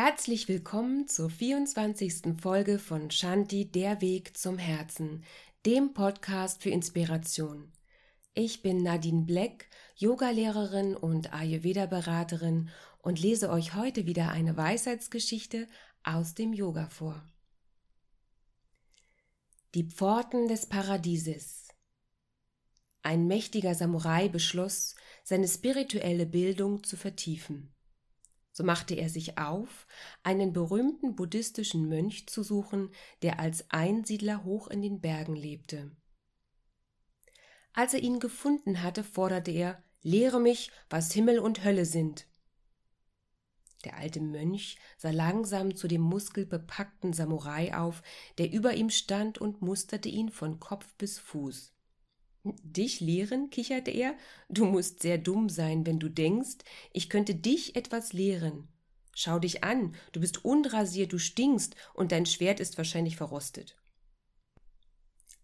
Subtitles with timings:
[0.00, 2.40] Herzlich willkommen zur 24.
[2.40, 5.24] Folge von Shanti Der Weg zum Herzen,
[5.66, 7.72] dem Podcast für Inspiration.
[8.32, 9.66] Ich bin Nadine Black,
[9.96, 12.70] Yogalehrerin und Ayurveda-Beraterin
[13.02, 15.66] und lese euch heute wieder eine Weisheitsgeschichte
[16.04, 17.20] aus dem Yoga vor.
[19.74, 21.66] Die Pforten des Paradieses.
[23.02, 24.94] Ein mächtiger Samurai beschloss,
[25.24, 27.74] seine spirituelle Bildung zu vertiefen.
[28.58, 29.86] So machte er sich auf,
[30.24, 32.90] einen berühmten buddhistischen Mönch zu suchen,
[33.22, 35.92] der als Einsiedler hoch in den Bergen lebte.
[37.72, 42.26] Als er ihn gefunden hatte, forderte er Lehre mich, was Himmel und Hölle sind.
[43.84, 48.02] Der alte Mönch sah langsam zu dem muskelbepackten Samurai auf,
[48.38, 51.77] der über ihm stand und musterte ihn von Kopf bis Fuß.
[52.44, 53.50] Dich lehren?
[53.50, 54.14] kicherte er.
[54.48, 56.58] Du musst sehr dumm sein, wenn du denkst,
[56.92, 58.68] ich könnte dich etwas lehren.
[59.14, 63.76] Schau dich an, du bist unrasiert, du stinkst und dein Schwert ist wahrscheinlich verrostet.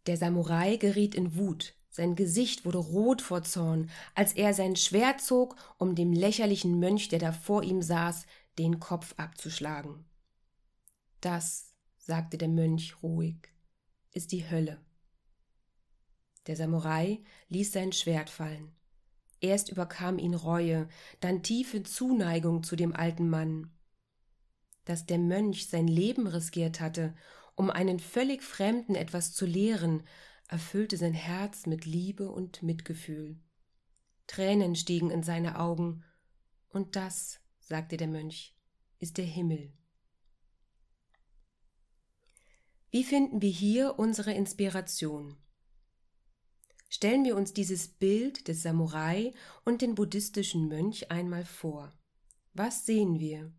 [0.07, 1.75] Der Samurai geriet in Wut.
[1.91, 7.09] Sein Gesicht wurde rot vor Zorn, als er sein Schwert zog, um dem lächerlichen Mönch,
[7.09, 8.27] der da vor ihm saß,
[8.59, 10.05] den Kopf abzuschlagen.
[11.21, 13.49] Das, sagte der Mönch ruhig,
[14.13, 14.81] ist die Hölle.
[16.47, 18.73] Der Samurai ließ sein Schwert fallen.
[19.41, 20.89] Erst überkam ihn Reue,
[21.21, 23.71] dann tiefe Zuneigung zu dem alten Mann.
[24.85, 27.15] Dass der Mönch sein Leben riskiert hatte,
[27.55, 30.03] um einen völlig Fremden etwas zu lehren,
[30.49, 33.39] erfüllte sein Herz mit Liebe und Mitgefühl.
[34.27, 36.05] Tränen stiegen in seine Augen,
[36.69, 38.57] und das, sagte der Mönch,
[38.99, 39.73] ist der Himmel.
[42.91, 45.37] Wie finden wir hier unsere Inspiration?
[47.05, 49.35] Stellen wir uns dieses Bild des Samurai
[49.67, 51.93] und den buddhistischen Mönch einmal vor.
[52.55, 53.53] Was sehen wir?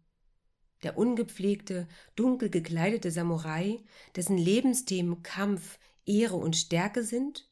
[0.81, 3.83] Der ungepflegte, dunkel gekleidete Samurai,
[4.15, 7.47] dessen Lebensthemen Kampf, Ehre und Stärke sind,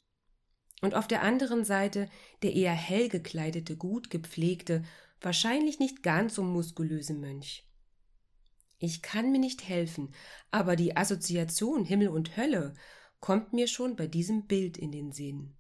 [0.82, 2.09] und auf der anderen Seite
[2.42, 4.82] der eher hell gekleidete, gut gepflegte,
[5.21, 7.70] wahrscheinlich nicht ganz so muskulöse Mönch.
[8.80, 10.11] Ich kann mir nicht helfen,
[10.49, 12.73] aber die Assoziation Himmel und Hölle
[13.20, 15.53] kommt mir schon bei diesem Bild in den Sinn.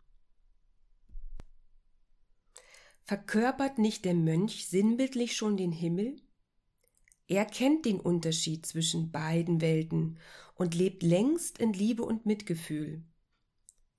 [3.05, 6.15] Verkörpert nicht der Mönch sinnbildlich schon den Himmel?
[7.27, 10.17] Er kennt den Unterschied zwischen beiden Welten
[10.55, 13.03] und lebt längst in Liebe und Mitgefühl.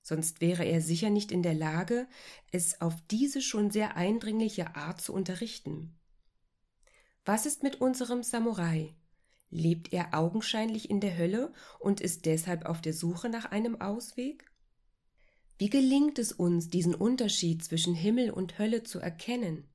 [0.01, 2.07] Sonst wäre er sicher nicht in der Lage,
[2.51, 5.95] es auf diese schon sehr eindringliche Art zu unterrichten.
[7.25, 8.95] Was ist mit unserem Samurai?
[9.49, 14.51] Lebt er augenscheinlich in der Hölle und ist deshalb auf der Suche nach einem Ausweg?
[15.57, 19.67] Wie gelingt es uns, diesen Unterschied zwischen Himmel und Hölle zu erkennen?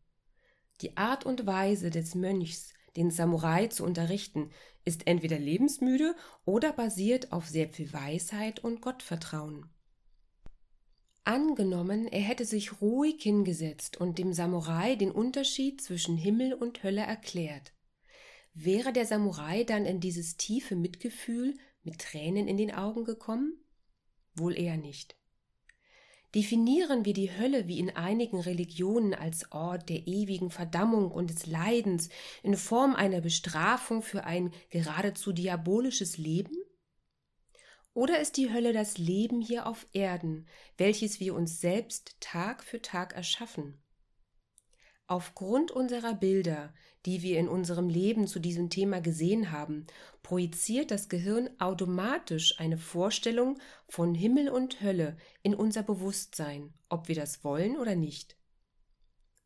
[0.82, 4.50] Die Art und Weise des Mönchs, den Samurai zu unterrichten,
[4.84, 6.14] ist entweder lebensmüde
[6.44, 9.70] oder basiert auf sehr viel Weisheit und Gottvertrauen.
[11.24, 17.02] Angenommen, er hätte sich ruhig hingesetzt und dem Samurai den Unterschied zwischen Himmel und Hölle
[17.02, 17.72] erklärt.
[18.52, 23.62] Wäre der Samurai dann in dieses tiefe Mitgefühl mit Tränen in den Augen gekommen?
[24.34, 25.19] Wohl eher nicht.
[26.34, 31.46] Definieren wir die Hölle wie in einigen Religionen als Ort der ewigen Verdammung und des
[31.46, 32.08] Leidens
[32.44, 36.56] in Form einer Bestrafung für ein geradezu diabolisches Leben?
[37.94, 40.46] Oder ist die Hölle das Leben hier auf Erden,
[40.76, 43.82] welches wir uns selbst Tag für Tag erschaffen?
[45.08, 46.72] Aufgrund unserer Bilder,
[47.06, 49.86] die wir in unserem Leben zu diesem Thema gesehen haben,
[50.22, 57.14] projiziert das Gehirn automatisch eine Vorstellung von Himmel und Hölle in unser Bewusstsein, ob wir
[57.14, 58.36] das wollen oder nicht.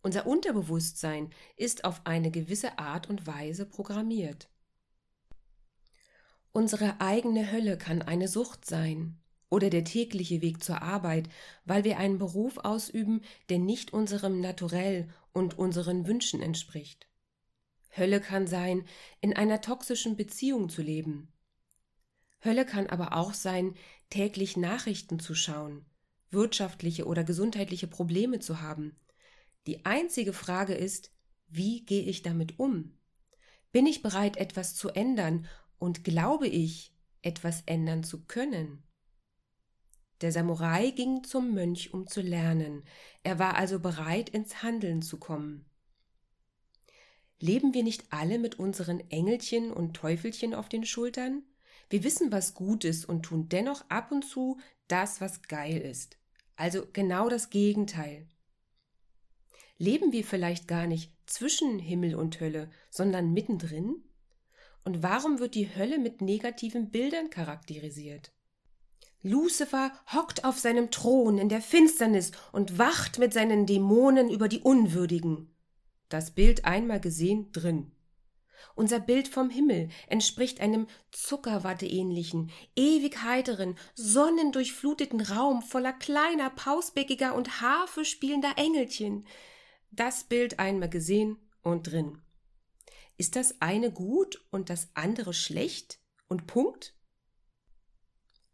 [0.03, 4.51] Unser Unterbewusstsein ist auf eine gewisse Art und Weise programmiert.
[6.53, 9.19] Unsere eigene Hölle kann eine Sucht sein,
[9.55, 11.29] oder der tägliche Weg zur Arbeit,
[11.65, 17.09] weil wir einen Beruf ausüben, der nicht unserem Naturell und unseren Wünschen entspricht.
[17.97, 18.85] Hölle kann sein,
[19.21, 21.33] in einer toxischen Beziehung zu leben.
[22.45, 23.75] Hölle kann aber auch sein,
[24.11, 25.87] täglich Nachrichten zu schauen,
[26.31, 28.97] wirtschaftliche oder gesundheitliche Probleme zu haben.
[29.67, 31.11] Die einzige Frage ist,
[31.49, 32.99] wie gehe ich damit um?
[33.73, 35.47] Bin ich bereit, etwas zu ändern
[35.79, 36.93] und glaube ich,
[37.23, 38.83] etwas ändern zu können?
[40.21, 42.85] Der Samurai ging zum Mönch, um zu lernen.
[43.23, 45.65] Er war also bereit, ins Handeln zu kommen.
[47.41, 51.43] Leben wir nicht alle mit unseren Engelchen und Teufelchen auf den Schultern?
[51.91, 54.59] Wir wissen, was gut ist und tun dennoch ab und zu
[54.89, 56.17] das, was geil ist.
[56.57, 58.27] Also genau das Gegenteil.
[59.79, 64.05] Leben wir vielleicht gar nicht zwischen Himmel und Hölle, sondern mittendrin?
[64.85, 68.33] Und warum wird die Hölle mit negativen Bildern charakterisiert?
[69.23, 74.61] Lucifer hockt auf seinem Thron in der Finsternis und wacht mit seinen Dämonen über die
[74.61, 75.54] Unwürdigen.
[76.09, 77.93] Das Bild einmal gesehen drin.
[78.75, 87.61] Unser Bild vom Himmel entspricht einem Zuckerwatte-ähnlichen, ewig heiteren, sonnendurchfluteten Raum voller kleiner, pausbäckiger und
[87.61, 89.27] Harfe spielender Engelchen.
[89.91, 92.21] Das Bild einmal gesehen und drin.
[93.17, 96.01] Ist das eine gut und das andere schlecht?
[96.27, 96.95] Und Punkt?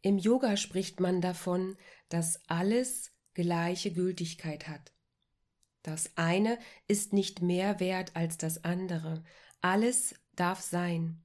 [0.02, 1.76] Im Yoga spricht man davon,
[2.08, 4.92] dass alles gleiche Gültigkeit hat.
[5.82, 9.24] Das eine ist nicht mehr wert als das andere,
[9.60, 11.22] alles darf sein.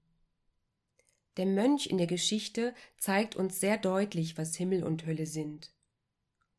[1.38, 5.74] Der Mönch in der Geschichte zeigt uns sehr deutlich, was Himmel und Hölle sind.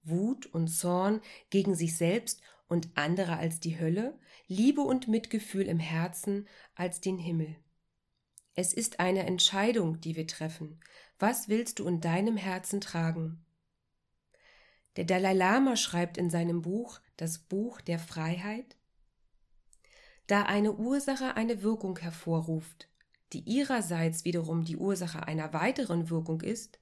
[0.03, 1.21] Wut und Zorn
[1.51, 7.19] gegen sich selbst und andere als die Hölle, Liebe und Mitgefühl im Herzen als den
[7.19, 7.57] Himmel.
[8.55, 10.81] Es ist eine Entscheidung, die wir treffen.
[11.19, 13.45] Was willst du in deinem Herzen tragen?
[14.97, 18.77] Der Dalai Lama schreibt in seinem Buch Das Buch der Freiheit
[20.27, 22.89] da eine Ursache eine Wirkung hervorruft,
[23.33, 26.81] die ihrerseits wiederum die Ursache einer weiteren Wirkung ist,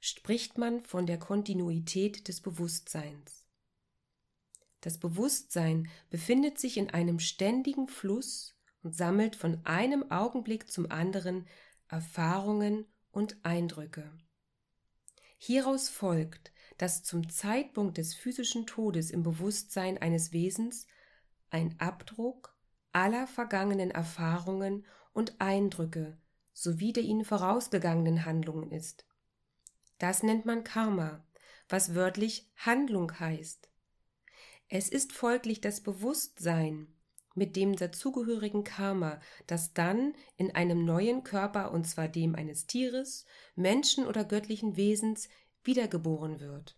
[0.00, 3.46] spricht man von der Kontinuität des Bewusstseins.
[4.82, 11.46] Das Bewusstsein befindet sich in einem ständigen Fluss und sammelt von einem Augenblick zum anderen
[11.88, 14.10] Erfahrungen und Eindrücke.
[15.38, 16.51] Hieraus folgt,
[16.82, 20.88] dass zum Zeitpunkt des physischen Todes im Bewusstsein eines Wesens
[21.48, 22.58] ein Abdruck
[22.90, 26.18] aller vergangenen Erfahrungen und Eindrücke
[26.52, 29.06] sowie der ihnen vorausgegangenen Handlungen ist.
[29.98, 31.24] Das nennt man Karma,
[31.68, 33.70] was wörtlich Handlung heißt.
[34.68, 36.88] Es ist folglich das Bewusstsein
[37.36, 43.24] mit dem dazugehörigen Karma, das dann in einem neuen Körper, und zwar dem eines Tieres,
[43.54, 45.28] Menschen oder göttlichen Wesens,
[45.64, 46.76] wiedergeboren wird.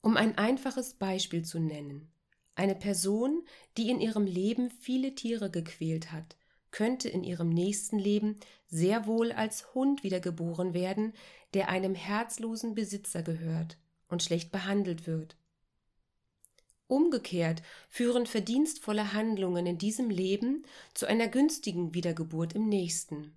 [0.00, 2.12] Um ein einfaches Beispiel zu nennen.
[2.56, 3.42] Eine Person,
[3.76, 6.36] die in ihrem Leben viele Tiere gequält hat,
[6.70, 11.12] könnte in ihrem nächsten Leben sehr wohl als Hund wiedergeboren werden,
[11.54, 13.78] der einem herzlosen Besitzer gehört
[14.08, 15.36] und schlecht behandelt wird.
[16.86, 23.36] Umgekehrt führen verdienstvolle Handlungen in diesem Leben zu einer günstigen Wiedergeburt im nächsten.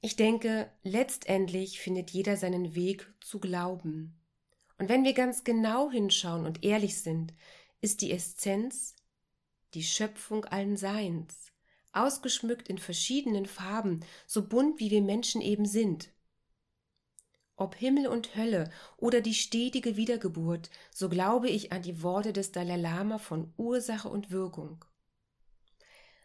[0.00, 4.18] Ich denke, letztendlich findet jeder seinen Weg zu glauben.
[4.78, 7.34] Und wenn wir ganz genau hinschauen und ehrlich sind,
[7.82, 8.94] ist die Essenz
[9.74, 11.52] die Schöpfung allen Seins,
[11.92, 16.10] ausgeschmückt in verschiedenen Farben, so bunt wie wir Menschen eben sind.
[17.56, 22.52] Ob Himmel und Hölle oder die stetige Wiedergeburt, so glaube ich an die Worte des
[22.52, 24.84] Dalai Lama von Ursache und Wirkung.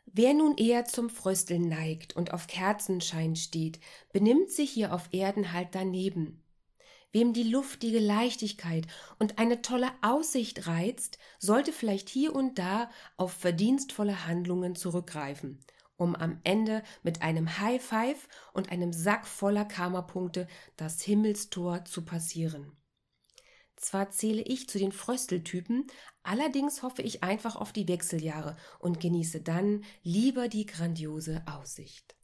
[0.06, 3.80] Wer nun eher zum Frösteln neigt und auf Kerzenschein steht,
[4.14, 6.42] benimmt sich hier auf Erden halt daneben.
[7.12, 8.88] Wem die luftige Leichtigkeit
[9.20, 15.60] und eine tolle Aussicht reizt, sollte vielleicht hier und da auf verdienstvolle Handlungen zurückgreifen,
[15.98, 22.04] um am Ende mit einem High Five und einem Sack voller Karma-Punkte das Himmelstor zu
[22.04, 22.74] passieren.
[23.78, 25.88] Zwar zähle ich zu den Frösteltypen,
[26.24, 32.16] allerdings hoffe ich einfach auf die Wechseljahre und genieße dann lieber die grandiose Aussicht.